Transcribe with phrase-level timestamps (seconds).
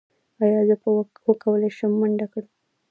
[0.43, 0.89] ایا زه به
[1.29, 2.45] وکولی شم منډه کړم؟